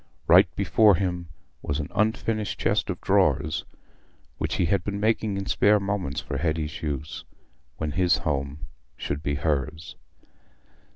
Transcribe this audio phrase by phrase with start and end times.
[0.25, 1.27] Right before him
[1.61, 3.65] was an unfinished chest of drawers,
[4.39, 7.23] which he had been making in spare moments for Hetty's use,
[7.77, 8.65] when his home
[8.97, 9.95] should be hers.